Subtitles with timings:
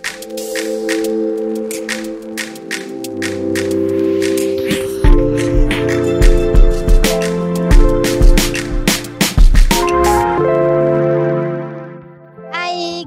[0.00, 0.12] 嗨，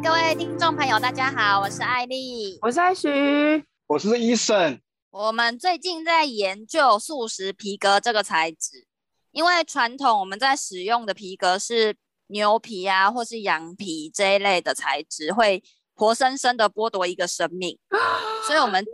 [0.03, 4.81] 各位听众朋友，大家好，我是艾丽，我是艾徐，我是医生。
[5.11, 8.85] 我们最近在研究素食皮革这个材质，
[9.31, 11.95] 因为传统我们在使用的皮革是
[12.27, 15.63] 牛皮啊，或是羊皮这一类的材质，会
[15.95, 17.77] 活生生的剥夺一个生命，
[18.47, 18.85] 所以我们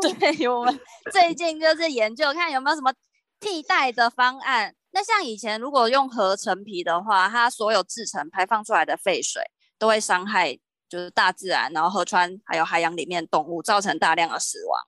[0.00, 0.80] 对，我 们
[1.12, 2.92] 最近就是研究看有没有什么
[3.40, 4.74] 替代的方案。
[4.92, 9.42] 那像以前如果用合成皮的话，它所有制成排放出来的废水
[9.78, 10.58] 都会伤害。
[10.88, 14.78] 就是大自然，然后河川还有海洋里面动物造成大量的死亡，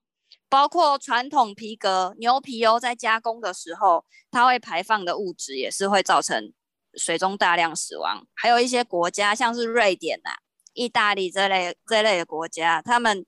[0.50, 6.52] 包括传统皮革牛皮哦，在加工的时候，它会排放的物质也是会造成
[6.98, 8.22] 水中大量死亡。
[8.34, 10.36] 还有一些国家，像是瑞典呐、啊、
[10.74, 13.24] 意大利这类这类的国家，他们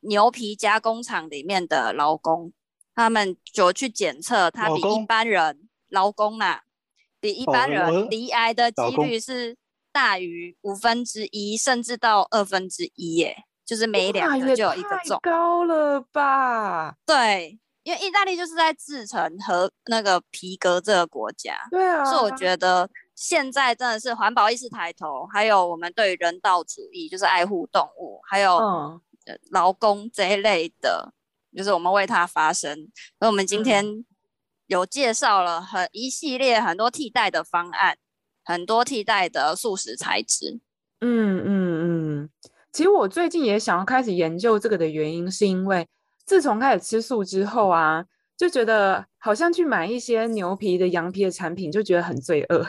[0.00, 2.52] 牛皮加工厂里面的劳工，
[2.94, 6.62] 他们就去检测，他比一般人劳工呐、啊，
[7.20, 9.56] 比一般人离癌的几率是。
[9.92, 16.94] 大于五分之一，甚至到二分之一，耶，就是每两个就有一个中，高了吧？
[17.04, 22.88] 对，因为意大利就是在制成和那个皮革这个国家，对啊，所以我觉得
[23.20, 28.58] 现在真的是环保意识抬头，还有我们对于人道主义，就是爱护动物，还有
[29.50, 31.12] 劳工这一类的，
[31.52, 32.74] 嗯、就是我们为它发声。
[33.18, 33.84] 所以我们今天
[34.68, 37.98] 有介绍了很一系列很多替代的方案。
[38.42, 40.58] 很多替代的素食材质，
[41.00, 42.30] 嗯嗯嗯。
[42.72, 45.86] 其实我最近也想要开始研究这个的原因，是因为
[46.24, 48.06] 自从开始吃素之后啊，
[48.40, 52.66] 就觉得好像去买一些牛皮的、羊皮的产品，就觉得很罪恶。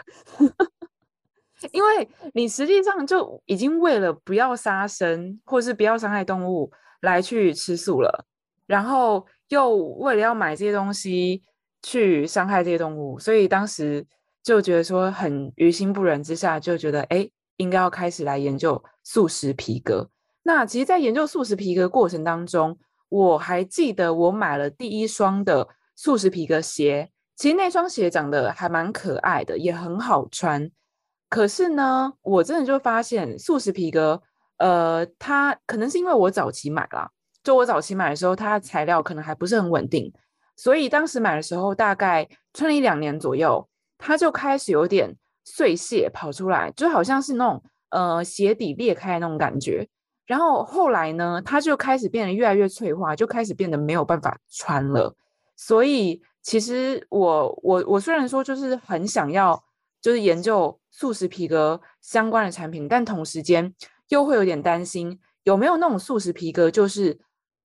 [1.72, 8.26] 因为你实际上就已经为了不要杀生，或是不要伤害动物来去吃素了，
[8.68, 11.42] 然后又为了要买这些东西
[11.82, 14.06] 去伤害这些动物，所以当时。
[14.44, 20.10] 就觉得说很于心不忍之下，就觉得哎，应该要开始来研究素食皮革。
[20.42, 22.80] 那其实，在研究素食皮革过程当中，
[23.12, 25.68] 我还记得我买了第一双的
[25.98, 27.12] 素食皮革鞋。
[27.36, 30.72] 其实那双鞋长得还蛮可爱的，也很好穿。
[31.30, 34.22] 可是呢，我真的就发现素食皮革，
[34.58, 37.10] 呃，它可能是因为我早期买啦，
[37.44, 40.14] 就我早期买的时候，它的材料可能还不是很稳定，
[40.56, 43.68] 所以当时买的时候，大概穿了一两年左右。
[43.98, 49.88] 它就开始有点碎屑跑出来，就好像是那种呃鞋底裂开那种感觉。
[50.26, 55.16] 然后后来呢，它就开始变得越来越脆化，就开始变得没有办法穿了。
[55.56, 59.64] 所以其实我我我虽然说就是很想要
[60.02, 63.74] 就是研究素食皮革相关的产品，但同时间
[64.10, 67.20] 又会有点担心有没有那种素食皮革，就是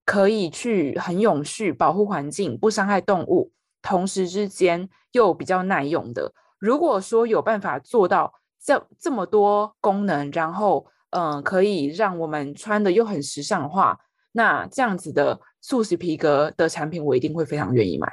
[0.05, 3.53] 可以去很永续保护环境，不伤害动物。
[3.83, 13.99] 同时之间又比较耐用的，如果说有办法做到这这么多功能，然后嗯、呃，可以让我们穿的又很时尚的话，
[14.33, 18.07] 那这样子的素食皮革的产品，我一定会非常愿意买。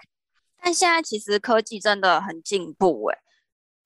[0.62, 3.18] 但现在其实科技真的很进步诶，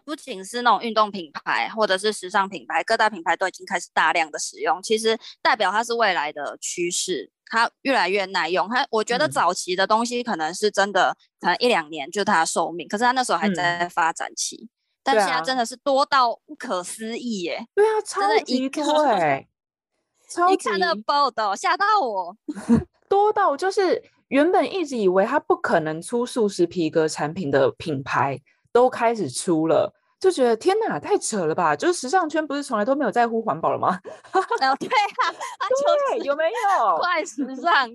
[0.05, 7.31] 不仅是那种运动品牌或者是时尚品牌，各大品牌都已经开始大量的使用，其实代表它是未来的趋势。
[7.49, 14.69] 它越来越耐用，它我觉得早期的东西可能是真的，可能一两年就它的寿命，可是它那时候还在发展期，嗯、
[15.07, 17.65] 但现在真的是多到不可思议耶！
[17.73, 19.47] 对啊，超级多 哎，
[20.29, 22.35] 超级一看那个报道吓到我，
[23.07, 28.37] 多到就是原本一直以为它不可能出素食皮革产品的品牌
[28.73, 29.93] 都开始出了。
[30.19, 31.75] 就觉得天哪，太扯了吧！
[31.75, 33.99] 就是时尚圈不是从来都没有在乎环保了吗？
[34.33, 34.41] 哦，
[34.79, 35.29] 对啊，
[36.09, 36.43] 对，有没
[36.79, 36.97] 有？
[36.97, 37.87] 怪时尚，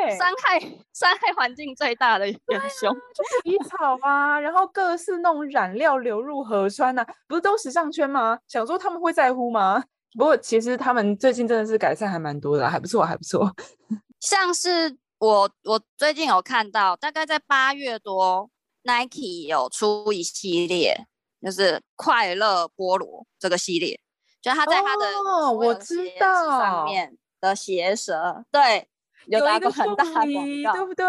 [0.00, 0.58] 对，伤害
[0.92, 2.38] 伤害环境最大的元
[2.80, 8.38] 凶，就是皮草啊，然后各式那种染料流入河川呐、啊，不是都时尚圈吗？
[8.46, 9.84] 想说他们会在乎吗？
[10.18, 13.54] 不过其实他们最近真的是改善还蛮多的，还不错，还不错。
[14.20, 18.50] 像是我我最近有看到，大概在八月多
[18.82, 21.06] ，Nike 有出一系列。
[21.42, 23.98] 就是快乐菠萝这个系列，
[24.42, 28.86] 就他在他的哦，我知道上面的鞋舌，对，
[29.26, 31.04] 有打个很大的广告，对不对？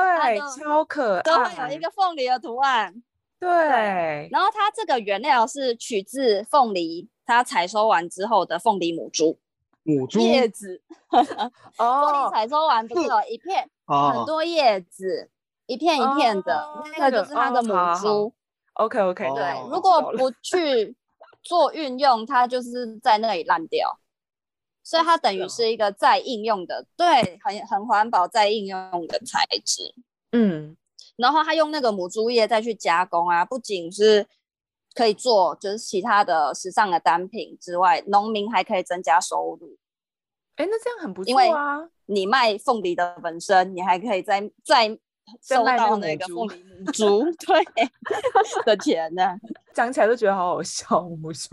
[0.60, 2.94] 超可爱，都会有一个凤梨的图案，
[3.40, 3.50] 对。
[3.50, 9.40] 对然后它这个原料是取自凤梨，它采收完之后的凤梨母珠，
[9.84, 10.82] 母珠叶子。
[11.78, 15.30] 哦，凤梨采收完不是有一片，很多叶子，
[15.66, 18.34] 一片一片的，那个就是它的母珠。
[18.74, 20.96] OK OK，对，如果不去
[21.42, 23.98] 做运用，它就是在那里烂掉。
[24.84, 29.94] 所以它等于是一个再应用的，对，很很环保再应用的材质。
[30.32, 30.76] 嗯，
[31.18, 34.26] 然后他用那个母猪叶再去加工啊，不仅是
[34.96, 39.78] 可以做就是其他的时尚的单品之外，农民还可以增加收入。
[40.56, 41.76] 哎，那这样很不错啊！
[41.78, 44.90] 因为你卖凤梨的本身，你还可以再再
[45.42, 47.66] 收到那个凤梨母猪对
[48.66, 49.38] 的钱呢。
[49.74, 51.50] 讲起来都觉得好好笑，母猪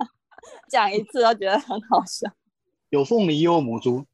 [0.68, 2.28] 讲一次都觉得很好笑。
[2.94, 4.04] 有凤梨，又有母猪，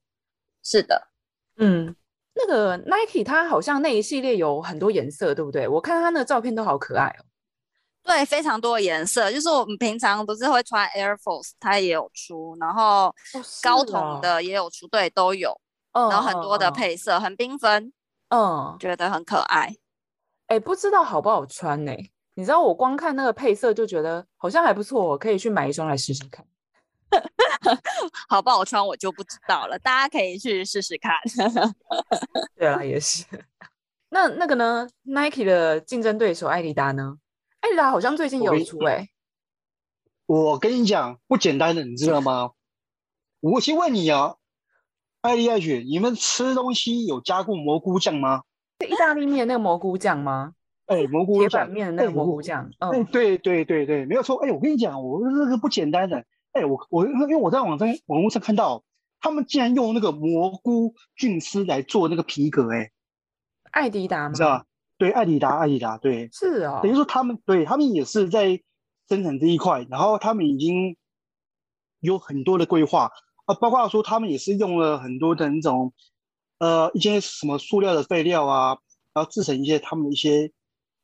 [0.63, 1.09] 是的，
[1.57, 1.95] 嗯。
[2.33, 5.69] 那个 Nike 它好像那一系列有很多颜色，对不对？
[5.69, 7.21] 我看它那个照片都好可爱哦。
[8.03, 13.15] 对，非常多的颜色，就是我们平常不是会穿 Air Force，它也有出，然后
[13.63, 15.61] 高筒的也有出，对，都有。
[15.93, 17.93] 嗯，然后很多的配色，很缤纷，
[18.29, 19.77] 嗯，觉得很可爱。
[20.47, 21.93] 哎，不知道好不好穿呢？
[22.35, 26.47] 你知道我光看那个配色就觉得好像还不错，我可以去买一双来试试看。
[28.29, 31.13] 好不好穿我就不知道了，大家可以去试试看。
[32.57, 33.25] 对啊，也是。
[34.09, 37.19] 那那个呢？Nike 的竞争对手艾迪达呢？
[37.61, 39.11] 艾迪达好像最近有出哎、欸。
[40.27, 42.51] 我跟你讲，不简单的，你知道吗？
[43.41, 44.37] 我先问你啊，
[45.21, 48.43] 艾丽爱雪，你们吃东西有加过蘑菇酱吗？
[48.81, 50.55] 是意大利面那个蘑菇酱吗？
[50.87, 52.69] 哎、欸，蘑菇铁板面的那个蘑菇酱。
[52.79, 54.37] 哎、欸，对对对对，没有错。
[54.43, 56.25] 哎、欸，我跟你讲，我这个不简单的。
[56.53, 58.83] 哎、欸，我我因为我在网上网络上看到，
[59.21, 64.35] 他们竟然用那个蘑菇菌丝来做那个皮革、欸，哎，爱迪达吗？
[64.35, 64.67] 是吧？
[64.99, 68.61] 对，艾迪达，艾迪达，对，是啊、哦，等于说他们对他们也是在
[69.09, 70.97] 生产这一块，然后他们已经
[72.01, 73.11] 有很多的规划
[73.45, 75.95] 啊，包括说他们也是用了很多的那种
[76.59, 78.79] 呃一些什么塑料的废料啊，
[79.15, 80.51] 然后制成一些他们的一些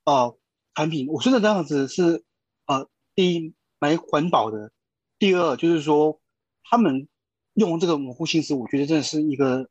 [0.04, 0.36] 呃
[0.74, 1.06] 产品。
[1.08, 2.24] 我觉得这样子是
[2.66, 4.72] 呃第一蛮环保的。
[5.18, 6.20] 第二就是说，
[6.64, 7.08] 他们
[7.54, 9.68] 用这个模糊心思，我觉得真的是一个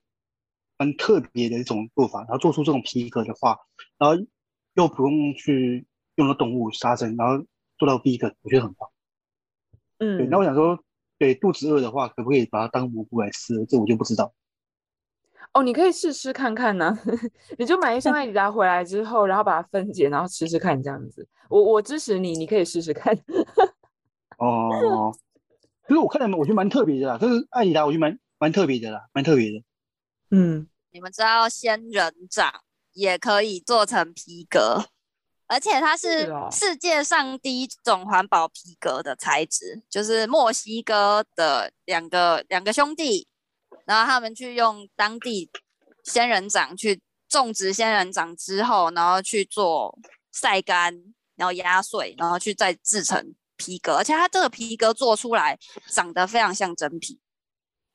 [0.77, 2.19] 很特别的一种做法。
[2.21, 3.57] 然后做出这种皮革的话，
[3.97, 4.25] 然后
[4.73, 7.45] 又不用去用到动物杀生，然后
[7.77, 8.89] 做到 vegan，我觉得很棒。
[9.99, 10.27] 嗯，对。
[10.27, 10.79] 那我想说，
[11.17, 13.65] 对肚子饿的话，可不可以把它当蘑菇来吃？
[13.65, 14.33] 这我就不知道。
[15.53, 16.99] 哦，你可以试试看看呢、啊。
[17.57, 21.27] 你就买一箱艾迪达回来之后，然后把它分解，然后吃吃看这样子。
[21.49, 23.15] 我我支持你，你可以试试看。
[24.39, 25.15] 哦。
[25.87, 27.17] 可是我看到，我觉得蛮特别的啦。
[27.17, 29.63] 就是爱迪达，我觉得蛮蛮特别的啦，蛮特别的。
[30.31, 32.51] 嗯，你们知道仙人掌
[32.93, 34.85] 也可以做成皮革，
[35.47, 43.27] 而且它是世界上第一种环保皮革的材质，就是墨西哥的两个两个兄弟，
[43.85, 45.51] 然后他们去用当地
[46.03, 46.99] 仙人掌去
[47.29, 49.97] 种植仙人掌之后，然后去做
[50.31, 50.99] 晒干，
[51.35, 53.35] 然后压碎，然后去再制成。
[53.57, 55.57] 皮革，而且它这个皮革做出来
[55.87, 57.19] 长得非常像真皮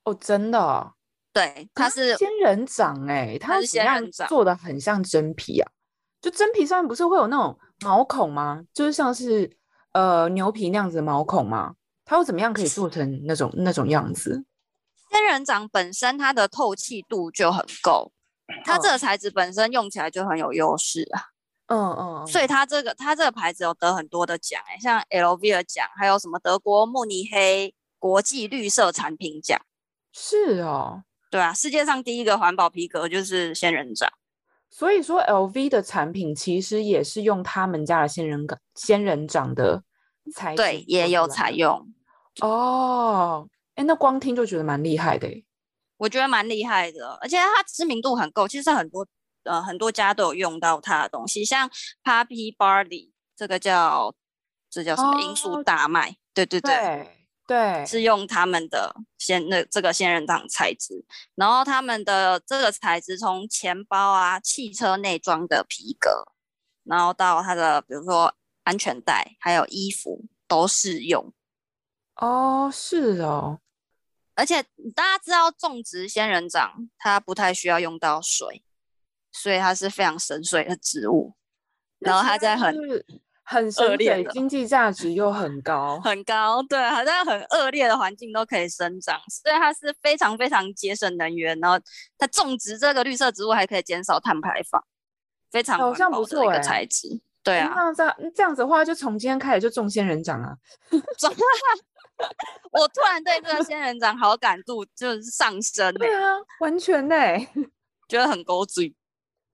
[0.04, 0.94] 哦，真的、哦，
[1.32, 5.70] 对，它是仙人掌哎，它是仙人掌做的很像真皮啊，
[6.20, 8.62] 就真皮上面不是会有那种毛孔吗？
[8.72, 9.56] 就是像是
[9.92, 11.74] 呃牛皮那样子的毛孔吗？
[12.04, 14.44] 它又怎么样可以做成那种那种样子？
[15.12, 18.12] 仙人掌本身它的透气度就很够，
[18.64, 21.30] 它这个材质本身用起来就很有优势啊。
[21.72, 29.56] 嗯嗯，所以它这个它这个牌子有得很多的奖哎，像 LV 的奖，还有什么德国慕尼黑国际绿色产品奖。
[30.12, 34.10] 是哦，对啊，世界上第一个环保皮革就是仙人掌。
[34.68, 39.84] 所以说 LV 的产品其实也是用他们家的仙人掌仙人掌的
[40.34, 41.86] 材，对，也有采用。
[42.40, 45.28] 哦，哎，那光听就觉得蛮厉害的。
[45.98, 49.06] 我觉得蛮厉害的，而且它知名度很够，其实很多。
[49.50, 51.68] 呃，很多家都有用到它的东西，像
[52.04, 54.14] Poppy Barley 这个叫
[54.70, 61.04] 这叫什么罂粟大麦，对对对对，对是用他们的仙那这个仙人掌材质，
[61.34, 66.28] 然后他们的这个材质从钱包啊、汽车内装的皮革，
[66.84, 71.32] 然后到它的比如说安全带还有衣服都适用。
[72.14, 73.58] 哦，是哦，
[74.36, 74.62] 而且
[74.94, 78.62] 大家知道种植仙人掌，它不太需要用到水。
[79.32, 81.34] 所以它是非常深水的植物，
[81.98, 82.74] 然后它在很
[83.42, 91.76] 很恶劣，经济价值又很高，很高，对，它在很恶劣的环境都可以生长，所以它是非常非常节省能源，然后
[92.16, 94.80] 它种植这个绿色植物还可以减少碳排放，
[95.50, 100.54] 非常好像不错一个材质，对啊，那这样这样子的话，就从今天开始就种仙人掌啊，
[101.18, 101.34] 种，
[102.70, 107.48] 我突然对这个仙人掌好感度就是上升，对啊，完全嘞，
[108.06, 108.94] 觉得很勾嘴。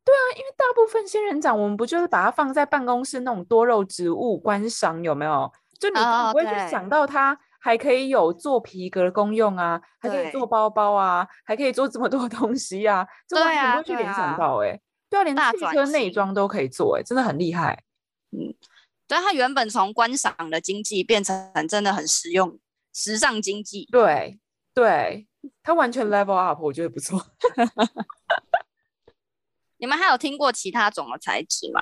[0.06, 5.52] 对啊，因为大部分仙人掌，我们不就是把它放在办公室那种多肉植物观赏，有没有？
[5.80, 17.82] 就你不会去想到它还可以有做皮革的功用啊，还可以做包包啊，还可以做这么多 东西啊，就完全不会去联想到哎、欸，对啊，连汽车内装都可以做哎、欸，真的很厉害。
[18.30, 18.54] 嗯，
[19.08, 22.58] 对，它原本从观赏的经济变成真的很实用、
[22.94, 23.86] 时尚经济。
[23.90, 24.38] 对，
[24.72, 25.26] 对，
[25.62, 27.20] 它完全 level up，我觉得不错。
[29.78, 31.80] 你们还有听过其他种的材质吗？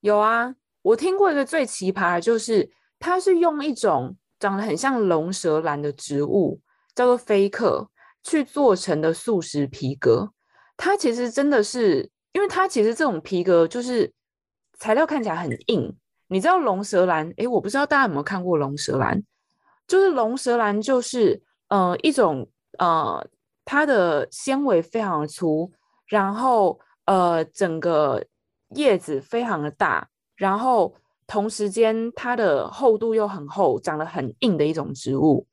[0.00, 6.58] 有啊，我听过一个最奇葩的，就是它是用一种长得很像龙舌兰的植物，
[6.94, 7.90] 叫做菲克，
[8.22, 10.32] 去做成的素食皮革。
[10.78, 14.10] 它其实真的是，因为它其实这种皮革就是
[14.78, 15.94] 材料看起来很硬。
[16.28, 17.30] 你知道龙舌兰？
[17.36, 19.22] 诶，我不知道大家有没有看过龙舌兰，
[19.86, 23.28] 就是龙舌兰就是呃一种呃
[23.66, 25.70] 它的纤维非常粗，
[26.06, 26.80] 然后。
[27.10, 28.24] 呃，整个
[28.76, 30.94] 叶子非常的大，然后
[31.26, 35.44] 同时间它的厚度又很厚，长得很硬的一种植物。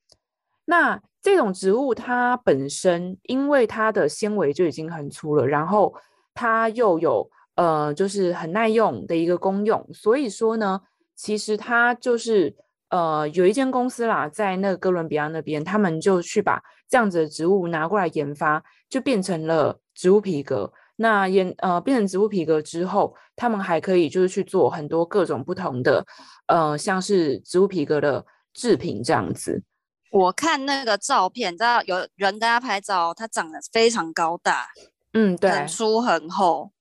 [0.66, 5.96] 那这种植物它本身因为它的纤维就已经很粗了，然后
[6.36, 10.82] 它又有呃就是很耐用的一个功用，所以说呢，
[11.16, 12.56] 其实它就是
[12.92, 20.72] 呃有一间公司啦，在那个哥伦比亚那边，他们就去把这样子的植物拿过来研发，就变成了植物皮革。
[21.00, 26.04] 那研呃变成植物皮革之后，他们还可以就是去做很多各种不同的
[26.48, 29.64] 呃，像是植物皮革的制品这样子。
[30.10, 34.68] 我看那个照片，你知道有人跟他拍照，他长得非常高大，
[35.14, 36.72] 嗯，对，很粗很厚。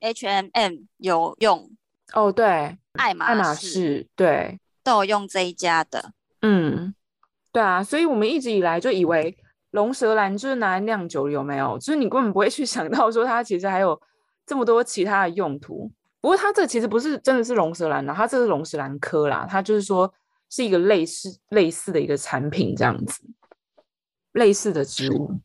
[0.00, 1.70] H M M 有用
[2.14, 6.92] 哦，对，爱马爱马仕对都有用这一家的，嗯，
[7.52, 9.38] 对啊，所以我们一直以来就以为。
[9.72, 11.76] 龙舌兰就是拿来酿酒，有没有？
[11.78, 14.00] 就是你根本不会去 想到说它其实还有
[14.46, 15.90] 这么多其他的用途。
[16.20, 20.14] 不过它这其实不是真的是龙舌兰啦，它这是龙舌兰科啦，它就是说
[20.48, 23.22] 是一个类似类似的一个产品这样子，
[24.32, 25.40] 类似的植物。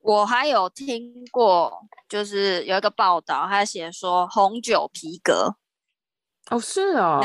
[0.00, 5.56] 我还有听过，就是有一个报道，他写说红酒皮革。
[6.50, 7.20] 哦，是哦。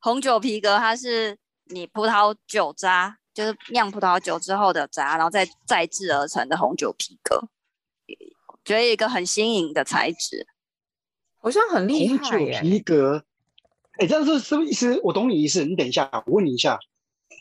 [0.00, 3.18] 红酒皮革它是你葡萄酒渣。
[3.34, 7.48] 就是酿葡萄酒之后的渣，然后再再制而成的红酒皮革，
[8.62, 10.46] 觉得一个很新颖的材质，
[11.38, 12.16] 好像很厉害。
[12.16, 13.24] 红酒皮革，
[13.92, 15.00] 哎，这样是什么意思？
[15.02, 15.64] 我懂你意思。
[15.64, 16.78] 你等一下，我问你一下，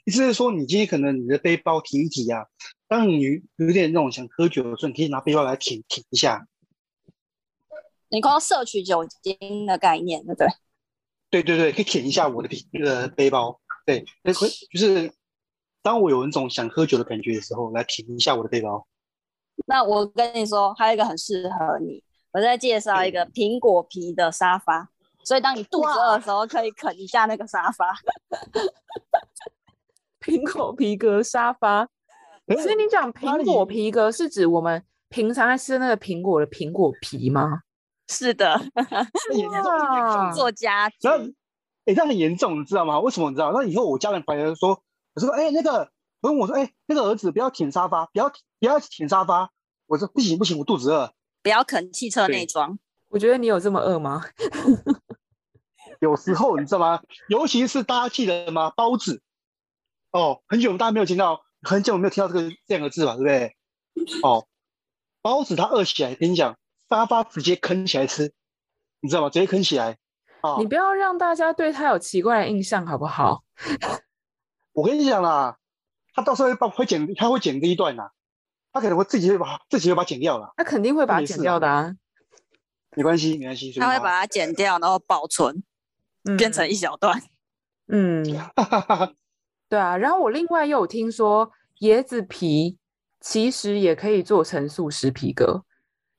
[0.05, 2.45] 意思是说你今天可能你的背包提一提啊，
[2.88, 3.21] 当你
[3.57, 6.48] 有点那种想喝酒的时候，你可以拿背包来舔舔一下。
[8.07, 10.48] 你光摄取酒精的概念，对不对？
[11.29, 15.13] 对对对，可以舔一下我的皮那个背包，对，那会就是。
[15.83, 18.85] 当我有一种想喝酒的感觉的时候，来舔一下我的背包。
[19.65, 24.89] 那我跟你说，还有一个很适合你，我再介绍一个苹果皮的沙发。
[25.23, 27.95] 所以当你肚子饿的时候，可以啃一下那个沙发。
[30.19, 31.88] 苹果皮革沙发。
[32.47, 37.61] 所以你讲苹果皮革是指我们平常在吃那个苹果的苹果皮吗？
[38.09, 38.59] 是的。
[39.63, 40.31] 哇！
[40.33, 40.95] 做家具。
[41.01, 41.25] 然后，
[41.85, 43.00] 哎，这样很严重，你知道吗？
[43.00, 43.51] 为什么你知道？
[43.51, 44.81] 那以后我家人反而说。
[45.13, 45.91] 我说：“哎、欸，那个，
[46.22, 49.51] 我说，我说，哎，那个儿子不要舔沙发，不要，不要舔沙发。”
[49.88, 51.13] 我说：“不行，不行，我肚子饿。”
[51.44, 52.77] 不要啃汽车内装。
[53.10, 54.24] 我觉得你有这么饿吗？
[56.00, 57.01] 有时候你知道吗？
[57.27, 58.72] 尤其是大家记得吗？
[58.75, 59.22] 包子。
[60.12, 63.15] 哦，很久大家没有听到，很久没有听到这个这两个字吧？
[63.15, 63.56] 对不对？
[64.24, 64.48] 哦，
[65.22, 66.58] 包子它饿起来，跟你讲，
[66.89, 68.34] 沙发直接啃起来吃，
[69.01, 69.30] 你知道吗？
[69.30, 69.98] 直接啃起来。
[70.41, 73.44] 哦，你不要让大家对他有奇怪的印象，好不好？
[74.73, 75.57] 我跟你讲啦，
[76.13, 78.11] 他到时候会把会剪，他会剪这一段呐，
[78.71, 80.53] 他可能会自己会把自己会把它剪掉了。
[80.57, 81.95] 他肯定会把它剪掉的啊，
[82.95, 83.71] 没关系，没关系。
[83.79, 85.61] 他会把它剪掉，然后保存，
[86.23, 87.21] 嗯、变成一小段。
[87.87, 88.23] 嗯，
[89.67, 89.97] 对啊。
[89.97, 92.77] 然后我另外又有听说，椰子皮
[93.19, 95.65] 其实也可以做成素食皮革，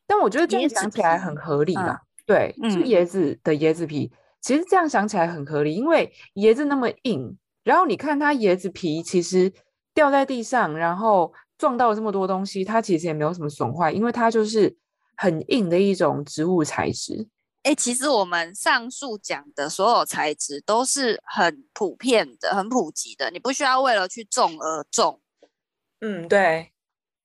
[0.07, 2.03] 但我觉得这样想起来很合理啦。
[2.27, 7.39] 对，是椰子的椰子皮，其实这样想起来很合理，因为椰子那么硬。
[7.65, 9.53] 然后你看它椰子皮，其实
[9.95, 14.77] 掉在地上，然后撞到这么多东西，它其实也没有什么损坏，因为它就是
[15.17, 17.29] 很硬的一种植物材质。
[17.63, 25.21] 哎，其实我们上述讲的所有材质都是很普遍的、很普及的，你不需要为了去种而种。
[26.01, 26.73] 嗯，对，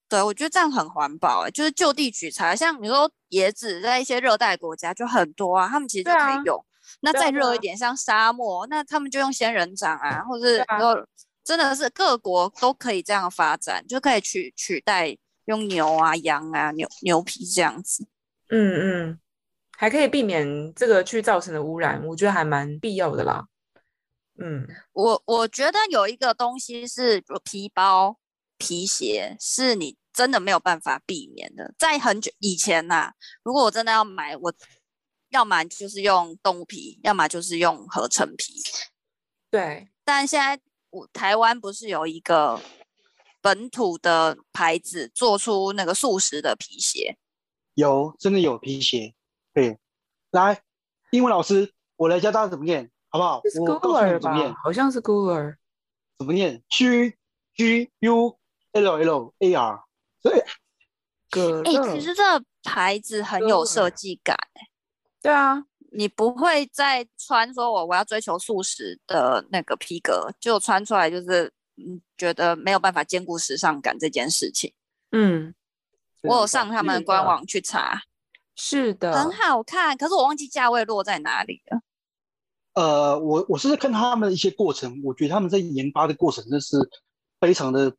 [0.07, 1.47] 对，我觉得这样很环保。
[1.47, 6.63] 哎，就是就地取材，像你说椰子，在一些热带国家就很多啊，他们其实就可以用。
[7.01, 11.07] 那再热一点，像沙漠，那他们就用仙人掌啊，或者是说，
[11.43, 18.07] 真的是各国都可以这样发展，就可以取取代用牛啊、羊啊、牛牛皮这样子。
[18.49, 19.19] 嗯嗯，
[19.77, 23.45] 还可以避免这个去造成的污染，我觉得还蛮必要的啦。
[24.39, 28.17] 嗯，我我觉得有一个东西是皮包、
[28.57, 31.73] 皮鞋，是你真的没有办法避免的。
[31.77, 33.13] 在很久以前呐、啊，
[33.43, 34.53] 如果我真的要买，我
[35.29, 38.61] 要么就是用动物皮，要么就是用合成皮。
[39.49, 42.59] 对，但现在我台湾不是有一个
[43.41, 47.17] 本土的牌子做出那个素食的皮鞋？
[47.75, 49.13] 有，真的有皮鞋。
[49.53, 49.77] 对，
[50.31, 50.61] 来，
[51.11, 52.91] 英文老师，我来教大家怎么念。
[53.09, 53.41] 好不好？
[53.49, 54.53] 是 Google 怎么念？
[54.55, 55.55] 好像是 Google。
[56.17, 57.15] 怎么念？G
[57.55, 58.37] G U
[58.73, 59.83] L L A R。
[60.21, 60.43] 对。
[61.29, 64.37] 哥，哎，其实这个牌子很有设计感。
[65.21, 74.73] 对啊，你不会再穿说我我要追求素食的那个皮革，就穿出来就是嗯，觉得没有办法兼顾时尚感这件事情。
[75.11, 75.53] 嗯，
[76.23, 78.01] 我有上他们官网去查，
[78.55, 79.97] 是的，很好看。
[79.97, 81.81] 可是我忘记价位落在哪里了。
[82.73, 86.77] 呃，我我是看他们的一些过程，我觉得他们在研发的过程真的是
[87.39, 87.89] 非常的，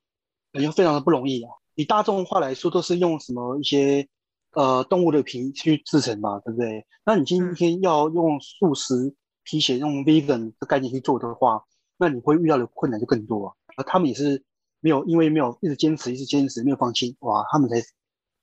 [0.53, 1.51] 感觉非常的不容易啊。
[1.75, 4.09] 以大众化来说，都是用什么一些
[4.53, 6.87] 呃动物的皮去制成嘛，对不对？
[7.05, 9.15] 那你今天要用素食
[9.45, 11.65] 皮鞋，用 vegan 的概念去做的话，
[11.97, 13.55] 那你会遇到的困难就更多啊。
[13.77, 14.43] 而他们也是
[14.81, 17.77] 没有，因为没有一直坚持，一直坚持，没有放弃，哇，他们才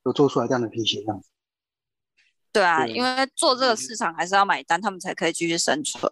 [0.03, 1.29] 有做出来这样的皮鞋这样子。
[2.51, 6.11] 对啊，因为做这个市场还是要买单，他们才可以继续生存。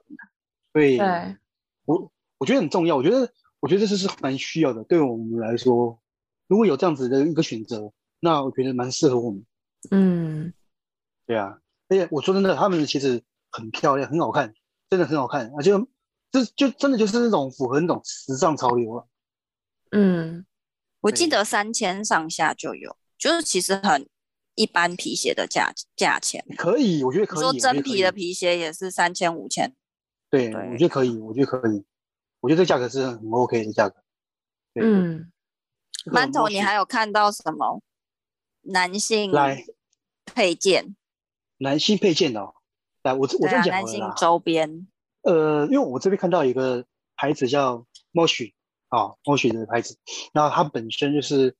[0.74, 0.98] 对，
[1.86, 2.98] 我我觉得很重要。
[2.98, 3.32] 我觉得，
[3.62, 4.84] 我觉得这是蛮需要的。
[4.84, 6.00] 对我们来说，
[6.48, 9.46] 如果有这样子的一个选择，那我觉得蛮适合我们。
[9.92, 10.54] 嗯，
[11.26, 11.58] 对啊。
[11.90, 14.54] 而且我说真的，他们其实很漂亮，很好看，
[14.90, 15.52] 真的很好看。
[15.58, 15.72] 而且
[16.32, 19.06] 就就真的就是那种符合那种时尚潮流啊。
[19.92, 20.46] 嗯，
[21.02, 24.08] 我记得三千上下就有，就是其实很。
[24.56, 27.42] 一般皮鞋的价价钱可以，我觉得可以。
[27.42, 29.74] 说真皮的皮鞋也是三千五千，
[30.30, 31.84] 对，对我觉得可以，我觉得可以，
[32.40, 33.96] 我觉得这价格是很 OK 的价格。
[34.76, 35.32] 嗯，
[36.06, 37.82] 馒头，你还有看到什么
[38.62, 39.66] 男性来
[40.26, 40.96] 配件？
[41.58, 42.54] 男性配件哦，
[43.04, 44.88] 来，我我这样讲男性周边。
[45.22, 48.54] 呃，因为我这边看到一个牌子叫 Moshi
[48.90, 49.98] 啊，Moshi 的牌子，
[50.34, 51.56] 然后它本身就是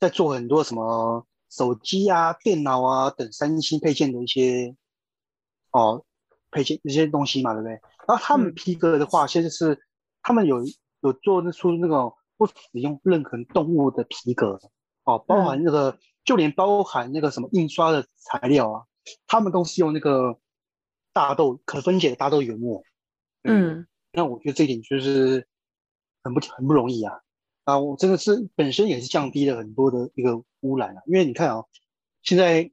[0.00, 1.26] 在做很多什么。
[1.50, 4.76] 手机啊、电脑啊等三星配件的一些
[5.70, 6.04] 哦
[6.50, 7.72] 配件一些东西嘛，对不对？
[8.06, 9.82] 然后他们皮革的话，现在是
[10.20, 10.58] 他们有
[11.00, 14.60] 有做出那种不使用任何动物的皮革
[15.04, 15.98] 哦，包含那个、嗯、
[16.28, 18.84] 就连包含那个什么印刷的材料啊，
[19.26, 20.38] 他们都是用那个
[21.14, 22.84] 大豆可分解的大豆原木。
[23.44, 25.48] 嗯，那我觉得这一点就是
[26.22, 27.22] 很不很不容易啊。
[27.64, 31.64] 啊，我真的是本身也是降低了很多的一个污染啊，因为你看啊，
[32.22, 32.70] 现在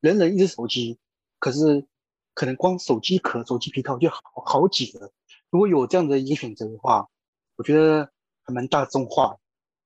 [0.00, 0.98] 人人一只手机，
[1.38, 1.86] 可是
[2.34, 5.12] 可能光手机壳、手机皮套就好好几个。
[5.50, 7.08] 如果有这样的一个选择的话，
[7.54, 8.10] 我觉得
[8.42, 9.36] 还蛮大众化。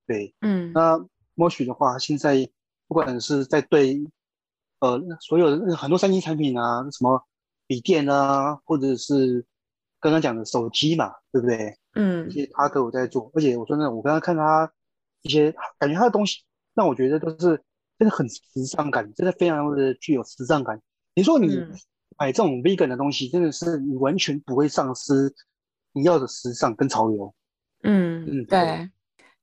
[0.07, 0.99] 对，嗯，那
[1.39, 2.51] Moshi 的话，现在
[2.89, 4.05] 不管是在对
[4.81, 7.25] 呃所有的很多三星产品啊，什么
[7.69, 9.47] 笔电啊，或者是
[10.01, 11.79] 刚刚讲的手机嘛，对不对？
[11.95, 14.71] 嗯，一些他都有在做，而且我说呢，我刚刚看他
[15.23, 16.43] 一些感觉他的东西，
[16.75, 17.63] 让我觉得都是
[17.99, 20.83] 真的很时尚感，真的非常的具有时尚感。
[21.15, 21.49] 你说你
[22.19, 25.33] 买这种 vegan 的东西，真的是你完全不会丧失
[25.93, 27.33] 你要的时尚跟潮流。
[27.85, 28.91] 嗯嗯，对。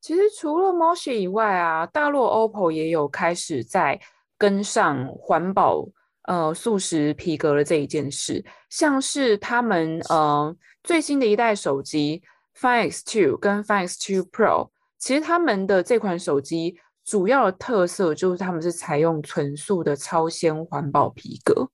[0.06, 4.00] 其实除了 Moshi 以外啊，大陆 OPPO 也有开始在
[4.38, 5.84] 跟上环保
[6.28, 12.22] 呃素食皮革的这一件事，像是他们呃最新的一代手机。
[12.56, 21.68] Find X2 跟 Find X2 Pro，其实他们的这款手机主要的特色就是他们是采用纯素的超纤环保皮革。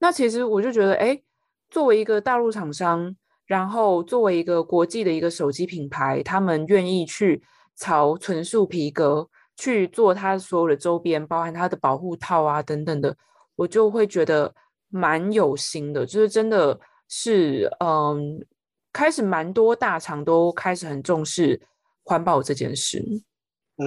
[0.00, 1.22] 那其实我就觉得，哎，
[1.70, 3.14] 作为一个大陆厂商，
[3.46, 7.40] 然后作为一个国际的一个手机品牌，他们愿意去
[7.78, 13.16] 朝纯素皮革去做它所有的周边，包含它的保护套啊等等的，
[13.56, 14.54] 我就会觉得
[14.88, 18.44] 蛮有心的，就是真的是，嗯。
[18.90, 21.60] 开始蛮多大厂都开始很重视
[22.04, 23.04] 环保这件事，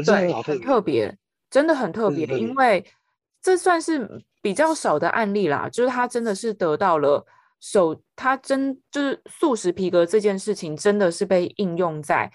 [0.06, 1.18] 对，很特别，
[1.50, 2.86] 真的很特别，因为
[3.42, 5.68] 这算是比较少的案例啦。
[5.68, 7.26] 就是它真的是得到了
[7.60, 12.32] 手，它真就是素食皮革这件事情，真的是被应用在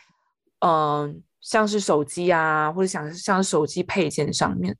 [0.59, 4.77] 嗯、呃，像是手机啊，或者像像手机配件上面。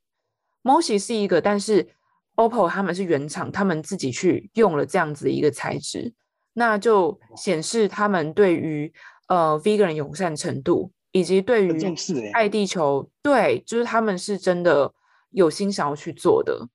[0.63, 1.87] Moshi 是一个，但是
[2.35, 6.13] OPPO 他们是原厂，他们自己去用了这样子的一个材质。
[6.53, 8.91] 那就显示他们对于
[9.27, 11.95] 呃 vegan 友善程度，以及对于
[12.33, 14.91] 爱地球，对，就是他们是真的
[15.29, 16.67] 有心想要去做的。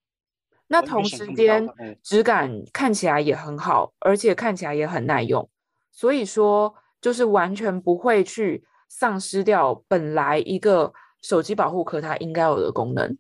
[0.69, 1.69] 那同时间
[2.03, 5.51] 质感看起来也很好，而且看起来也很耐用，
[5.91, 13.17] 所以说就是完全不会去丧失掉本来一个手机保护壳它应该有的功能。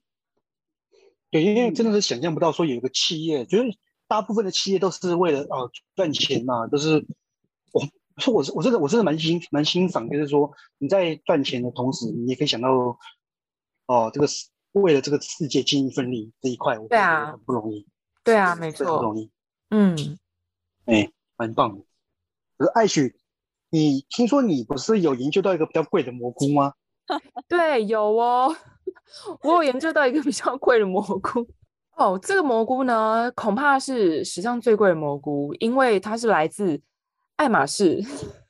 [1.30, 3.64] 对，因为真的是想象不到说有一个企业，就是
[4.06, 7.06] 大部分的企业都是为了哦赚钱嘛，都是
[7.72, 7.82] 我
[8.18, 12.68] 说我是我这个我真的蛮欣蛮欣赏，就是说你在赚钱的同时，你也可以想到
[13.86, 17.88] 哦这个是为了这个世界尽一份力这一块，对啊，很不容易。
[18.22, 19.30] 对啊，没错，不容易。
[19.70, 19.96] 嗯，
[20.84, 21.84] 哎，蛮棒的。
[22.58, 23.16] 可是艾许，
[23.72, 26.74] 你听说你不是有研究到一个比较贵的蘑菇吗？
[27.48, 28.54] 对，有哦。
[29.42, 31.46] 我有研究到一个比较贵的蘑菇
[31.96, 36.80] 哦，这个蘑菇呢，恐怕是史上最贵的蘑菇，因为它是来自
[37.36, 38.02] 爱马仕。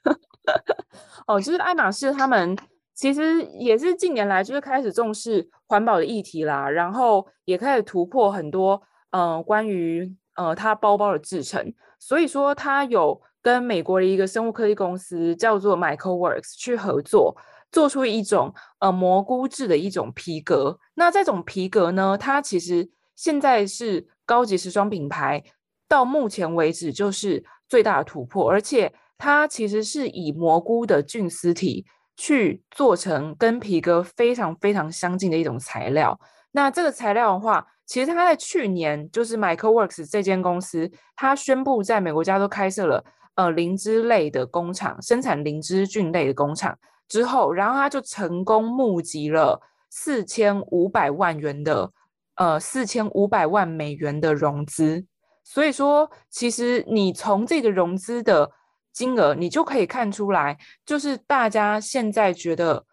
[1.26, 2.56] 哦，就是爱马仕他们
[2.94, 17.36] 其实也是近年来就是开始重视环保的议题啦，然后也开始突破很多嗯、呃、关于呃它包包的制成，所以说它有跟美国的一个生物科技公司叫做 Michaelworks 去合作。
[17.72, 25.42] 做出一种呃蘑菇制的一种皮革，那这种皮革呢，它其实现在是高级时装品牌
[25.88, 36.20] 到目前为止就是最大的突破，而且它其实是以蘑菇的菌丝体去做成跟皮革非常非常相近的一种材料。
[36.50, 43.02] 那这个材料的话，其实它在去年就是 Michael Works 这间公司，它宣布在美国加州开设了
[43.34, 46.78] 呃灵芝类的工厂，生产灵芝菌类的工厂。
[47.08, 51.92] 之后，然后他就成功募集了四千五百万元的，
[52.36, 55.04] 呃，四千五百万美元的融资。
[55.44, 58.50] 所以说，其实你从这个融资的
[58.92, 62.86] 金额，你就可以看出来，就是大家现在觉得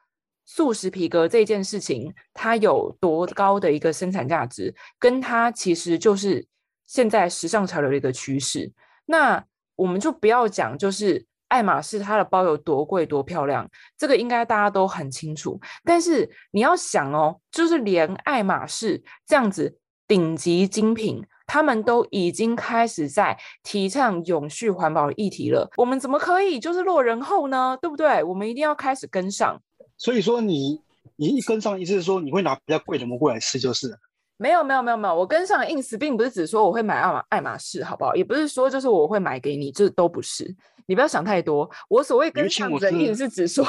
[0.46, 6.46] 素食皮革这件事情，它有多高的一个生产价值，跟它其实就是
[6.88, 8.70] 现在时尚潮流的一个趋势。
[9.06, 9.42] 那
[9.80, 11.26] 我们就不要讲，就是。
[11.50, 15.60] 爱马仕它的包有多贵多漂亮，这个应该大家都很清楚。
[15.84, 25.68] 但是你要想哦，就是连爱马仕这样子顶级精品，他们都已经开始在提倡永续环保的议题了。
[25.78, 27.76] 我们怎么可以就是落人后呢？
[27.82, 28.24] 对不对？
[28.24, 29.60] 我们一定要开始跟上。
[29.98, 30.80] 所以说你
[31.16, 33.98] 你一跟上，意思是说你会拿比较贵的蘑菇来吃，就是。
[34.42, 38.16] 没有没有没有没有，我跟上 ins 并不是只说我会买爱马爱马仕，好不好？
[38.16, 40.56] 也不是说就是我会买给你，这都不是。
[40.86, 41.70] 你不要想太多。
[41.90, 43.66] 我所谓跟上的意思是指说，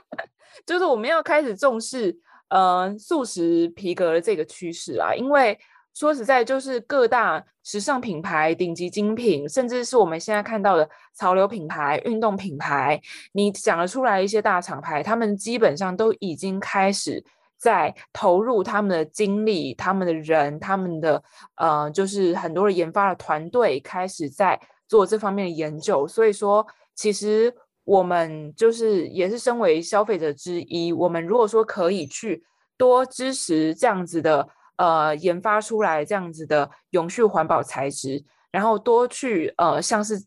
[0.66, 2.14] 就是我们要开始重视
[2.50, 5.14] 呃素食皮革的这个趋势啦。
[5.14, 5.58] 因为
[5.94, 10.86] 说实在，就是各大时尚品牌、顶级精品，甚至是我们现在看到的
[11.16, 13.00] 潮流品牌、运动品牌，
[13.32, 17.24] 你讲得出来一些大厂牌，他们基本上都已经开始。
[17.64, 21.22] 在投入他们的精力、他们的人、他们的
[21.56, 26.06] 呃，就是很多的研发的团队开始在做这方面的研究。
[26.06, 32.44] 所以说，其实我们就是也是身为消费者之一，我们如果说可以去
[32.76, 34.46] 多支持这样子的
[34.76, 40.22] 呃研发出来这样子的永续环保材质，然后多去呃像是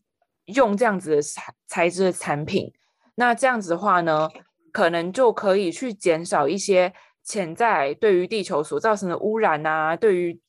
[0.46, 2.72] 用这样子的材材质的产品，
[3.14, 4.28] 那这样子的话呢，
[4.72, 6.92] 可能就可以去减少一些。
[7.28, 10.40] 潜在对于地球所造成的污染啊，对于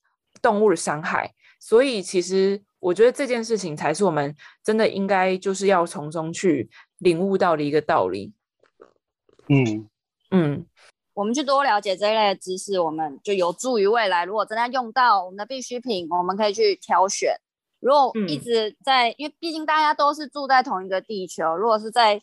[0.41, 8.31] 动物的伤害，所以其实我觉得这件事情才是我们真的应该就是要从中去领悟到的一个道理。
[9.49, 9.89] 嗯
[10.31, 10.65] 嗯，
[11.13, 14.23] 我们去多了解这一类的知识，我们就有助于未来。
[14.23, 17.35] 如果真的用到我们的必需品，我们可以去挑选。
[17.81, 22.21] 如果一直在，嗯、因为毕竟大家都是住在同一个地球，如果是在。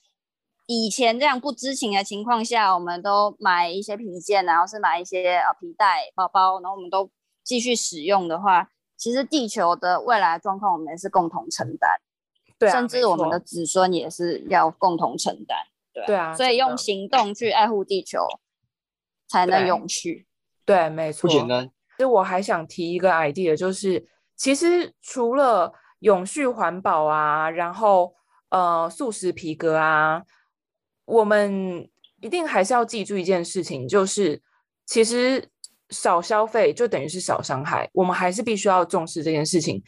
[0.67, 7.09] 以前这样不知情的情况下，我们都买一些皮件，然后是买一些呃皮带、包包，然后我们都
[7.45, 11.89] 继续使用的话，其实地球的未来状况我们也是共同承担，
[12.59, 15.57] 对啊，甚至我们的子孙也是要共同承担，
[15.93, 18.27] 对啊，对啊，所以用行动去爱护地球，
[19.29, 20.27] 才能永续，
[20.65, 21.65] 对，对，没错，不简单。
[21.97, 28.15] 其实我还想提一个 idea，就是其实除了永续环保啊，然后
[28.49, 30.25] 呃素食皮革啊。
[31.07, 31.89] 我们
[32.21, 34.41] 一定还是要记住一件事情，就是
[34.85, 35.43] 其实
[35.91, 37.89] 少消费就等于是少伤害。
[37.93, 39.83] 我们还是必须要重视这件事情。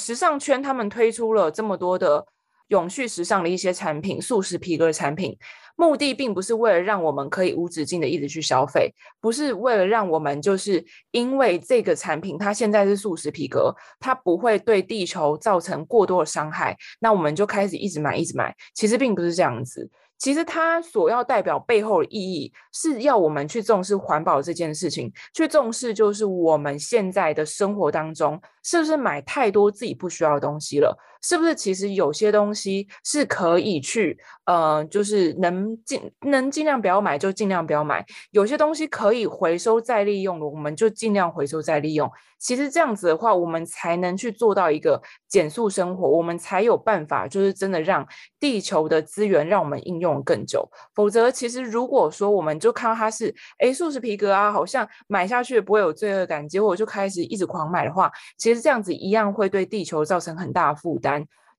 [0.00, 2.26] 时尚圈他们推出了这么多的
[2.68, 5.36] 永续时尚的一些产品，素食皮革的产品，
[5.76, 18.54] 目的并不是为了让我们可以无止境的一直去消费，不是为了让我们就是因为这个产品它现在是素食皮革，它不会对地球造成过多的伤害，那我们就开始一直买一直买。
[18.74, 19.90] 其实并不是这样子。
[20.20, 30.96] 其实它所要代表背后的意义，是要我们去重视环保这件事情，去重视就是我们现在的生活当中，是不是买太多自己不需要的东西了？
[31.22, 42.10] 是不是其实有些东西是可以去，呃，就是能尽能尽量不要买就尽量不要买，有些东西可以回收再利用的，我们就尽量回收再利用。
[42.38, 48.06] 其实这样子的话，我们才能去做到一个减速生活，我们才有办法，就是真的让
[48.38, 50.66] 地球的资源让我们应用更久。
[50.94, 61.09] 否则，其实如果说我们就看到它是，诶，素食皮革啊，好像买下去不会有罪恶感，结果就开始一直狂买的话，其实这样子一样会对地球造成很大负担。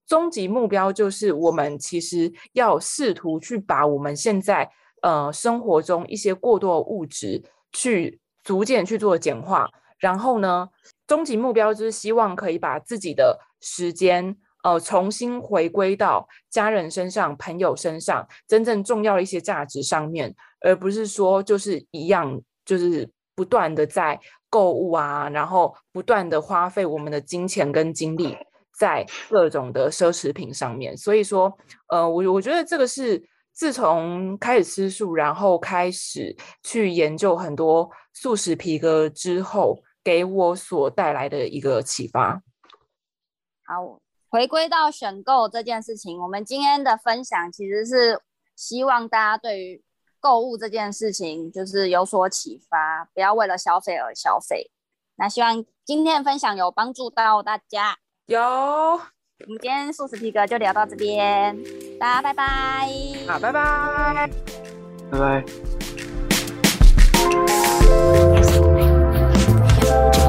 [0.06, 4.70] 终极目标就是我们其实要试图去把我们现在
[5.02, 9.68] 呃生活中一些过多的物质去逐渐去做简化。
[9.98, 10.68] 然后呢，
[11.06, 24.18] 终极目标就是希望可以把自己的时间，呃，重新回归到家人身上、朋友身上，真正重要的一些价值上面，而不是说就是一样，就是不断的在
[24.50, 28.36] 购物啊，然后不断的花费我们的金钱跟精力
[28.82, 30.96] 在各种的奢侈品上面。
[30.96, 39.78] 所以说，呃，我我觉得这个是自从开始吃素，然后开始去研究很多素食皮革之后。
[40.04, 42.42] 给我所带来的一个启发。
[43.64, 48.20] 好，回归到选购这件事情，我们今天的分享其实是
[48.56, 49.84] 希望大家对于
[50.18, 54.72] 购物这件事情就是有所启发，不要为了消费而消费。
[55.14, 57.98] 那希望今天的分享有帮助到大家。
[58.32, 61.54] 有，我们今天素食皮革就聊到这边，
[62.00, 62.88] 大家拜拜。
[63.28, 64.30] 好，拜拜，
[65.10, 65.44] 拜拜。
[69.82, 70.21] 就